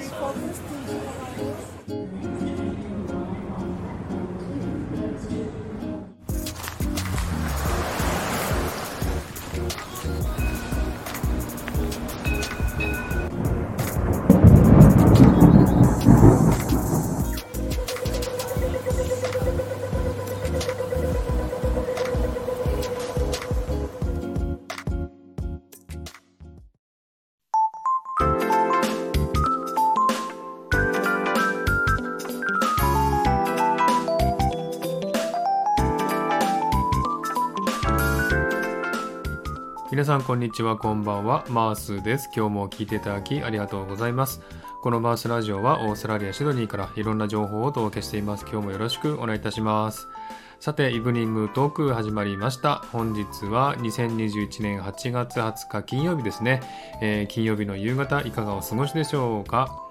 [0.00, 1.00] Fogo Estúdio.
[1.66, 1.75] Tá
[39.92, 41.44] 皆さんこんにちはこんばんは。
[41.48, 42.28] マースです。
[42.34, 44.40] 今日も聞いていただきありがとうございます。
[44.82, 48.44] このマースラジオはオーストラリアシドニーからいろんな情報をお届けしています。
[48.50, 50.08] 今日もよろしくお願いいたします。
[50.58, 52.76] さてイブニングトーク始まりました。
[52.90, 56.62] 本日は2021年8月20日金曜日ですね、
[57.00, 59.85] えー金曜日の夕方いかがお過ごしでしょうか？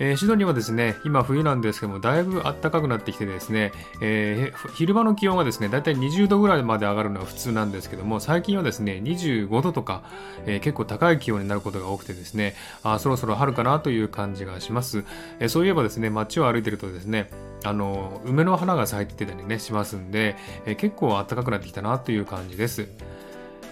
[0.00, 10.02] えーシドニーはですね、今冬なんですけども、だいぶ暖かくなってきてですね、えー昼間の気温がですね、だいたい20度ぐらいまで上がるのが普通なんですけども、最近はですね、25度とか、
[10.46, 12.54] えー結構高い気温になることが多くてですね、
[12.84, 15.04] あそろそろ春かなという感じがします。
[15.40, 17.30] えーそういえばですね、街を歩いてるとですね、
[17.64, 22.88] あの、梅の花が咲いてたりね、しますんで、えー結構暖かくなってきたなという感じです。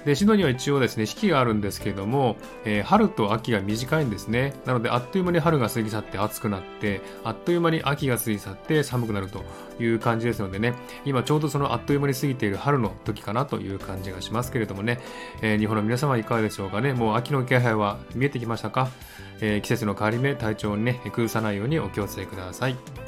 [0.06, 4.54] でシドニーは一応ですね四季があるんですけれども、えー春と秋が短いんですね。
[4.64, 9.42] なのであっという間に春が過ぎ去って暑くなってあっという間に秋が過ぎ去って寒くなると
[9.80, 10.74] いう感じですのでね。
[11.04, 15.00] 今ちょうどそのあっという間に過ぎている春の時かなという感じがしますけれどもね、
[15.42, 16.92] えー日本の皆様いかがでしょうかね。
[16.92, 18.88] もう秋の気配は見えてきましたか、
[19.40, 23.05] えー季節の変わり目体調をね崩さないようにお気をつけください。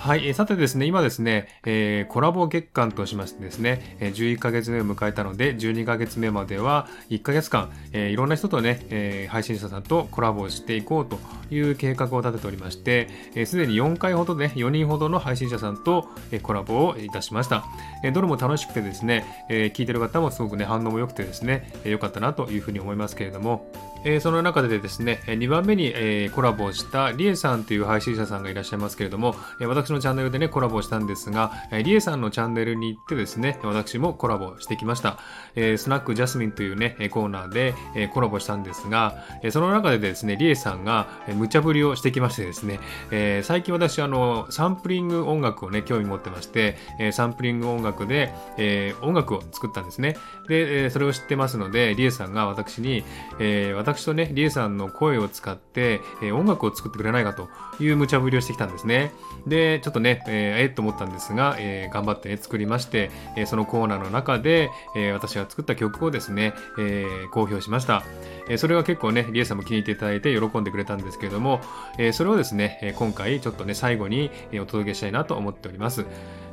[0.00, 11.18] はい、えさてですね、今ですね、えーコラボ月間としましてですね、え11ヶ月目を迎えたので、12ヶ月目までは1ヶ月間、えーいろんな人とね、えー配信者さんとコラボをしていこうと
[11.54, 17.66] いう計画を立てておりまして、えーすでに4回ほどね、4人ほどの配信者さんと、えコラボをいたしました。
[18.02, 23.70] えーどれも楽しくてですね、えー聞いてる方もすごくね、反応も良くてですね、えーかったなというふうに思いますけれども、
[24.06, 35.18] えーその中でですね、2番目に、えーコラボをしたリエさんという配信者さんがいらっしゃいますけれども、えー私のチャンネルでね、コラボしたんですが、えーリエさんのチャンネルに行ってですね、私もコラボしてきました。
[35.56, 42.78] えースナックジャスミンというね、コーナーで、えコラボしたんですが、えその中でですね、リエさんが、えー無茶ぶりをしてきましてですね、
[43.10, 50.16] えー最近私、あの、サンプリング音楽をね、興味持ってまして、えサンプリング音楽で、えー音楽を作ったんですね。
[50.46, 53.02] で、えそれを知ってますので、リエさんが私に、
[53.40, 57.48] え私とね、リエさんの声を使って、え音楽を作ってくれないかと
[57.80, 59.10] いう無茶ぶりをしてきたんですね。
[59.48, 68.02] で、ちょっとね、えーえーと思ったんですが、えー頑張って、ね、作りまして、えーそのコーナーの中で、えー私が作った曲をですね、えー公表しました。
[68.48, 71.60] えーそれは結構ね、リエさんも気に入っていただいて喜んでくれたんですけれども、
[71.98, 76.04] えーそれをですね、今回ちょっとね、最後にお届けしたいなと思っております。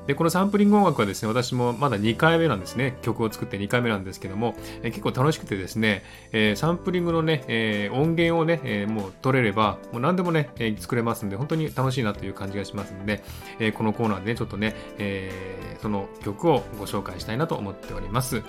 [0.07, 2.97] で、このサンプリング音楽はですね、私もまだ2回目なんですね。
[3.01, 13.21] 曲を作って2回目なんですけども、え結構楽しくてですね、えサンプリングのね、え音源をね、えもう取れれば、もう何でもね、え作れますんで、本当に楽しいなという感じがしますので、
[13.59, 18.43] えーこのコーナーでね、ちょっとね、えその曲をご紹介したいなと思っております。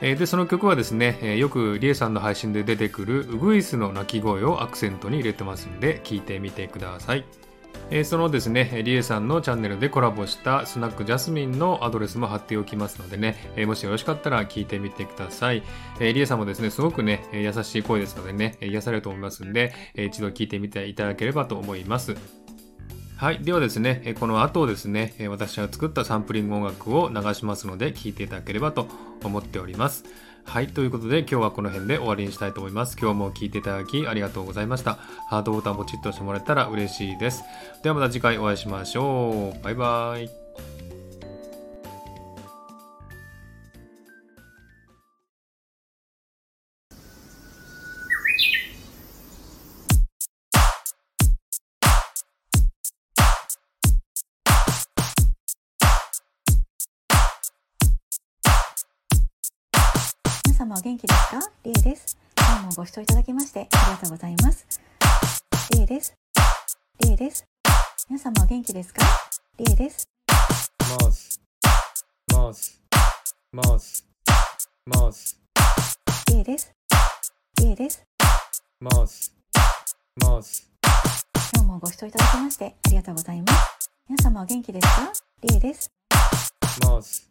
[0.00, 7.43] えで、その曲はですね、えよくリエさんの配信で出てくるウグイスの鳴き声をアクセントに入れてますんで、聞いてみてください。
[7.90, 15.62] えーそのですね、リエさんのチャンネルでコラボしたスナックジャスミンのアドレスも貼っておきますのでね、えーもしよろしかったら聞いてみてください。
[16.00, 22.16] えーリエさんもですね、すごくね、優しい声ですのでね、え癒されると思いますんで、えー一度聞いてみていただければと思います。
[23.16, 23.38] はい。
[23.38, 28.88] ではですね、この後ですね、私が作ったサンプリング音楽を流しますので、聴いていただければと
[29.22, 30.04] 思っております。
[30.44, 30.68] はい。
[30.68, 32.96] ということで、今日はこの辺で終わりにしたいと思います。
[33.00, 34.98] 今日も聴いていただきありがとうございました。
[35.28, 37.42] ハートボタンポチッとしてもらえたら嬉しいです。
[37.82, 39.62] ではまた次回お会いしましょう。
[39.64, 40.43] バイバイ。
[60.54, 61.50] 皆様お元気ですか？
[61.64, 62.16] リエです。
[62.38, 64.64] 今日もご視聴いただきましてありがとうございます。
[65.72, 66.14] リエです。
[67.00, 67.44] リエです。
[68.08, 69.02] 皆様お元気ですか？
[69.58, 70.08] リエです。
[71.00, 71.40] マウス。
[72.32, 72.80] マウス。
[73.50, 74.06] マウス。
[74.86, 75.40] マウス。
[76.28, 76.72] リエです。
[77.56, 78.04] リエです。
[78.78, 79.34] マウス。
[80.22, 80.70] マウス。
[81.52, 83.90] 今日もご視聴いただきましてありがとうございます。
[84.08, 85.12] 皆様お元気ですか？
[85.42, 85.90] リエです。
[86.86, 87.28] マウス。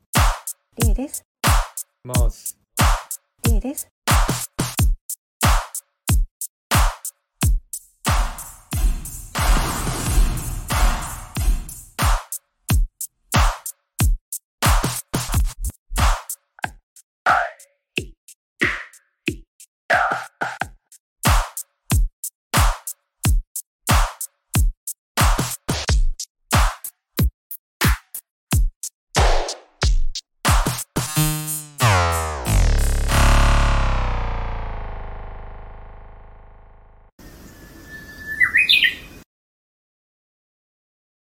[0.75, 1.23] リエです。
[2.03, 2.62] マウス。
[3.63, 4.02] リエです。